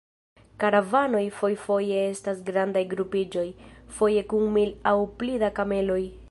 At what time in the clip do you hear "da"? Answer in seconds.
5.47-5.55